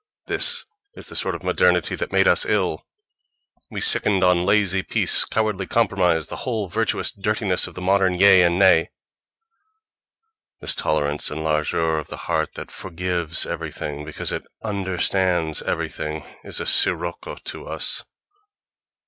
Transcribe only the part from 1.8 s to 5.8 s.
that made us ill,—we sickened on lazy peace, cowardly